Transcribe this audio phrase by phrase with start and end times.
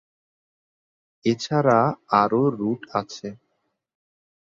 [1.25, 1.79] এছাড়া
[2.21, 3.29] আরও রুট আছে।